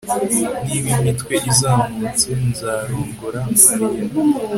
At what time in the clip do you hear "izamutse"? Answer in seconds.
1.51-2.29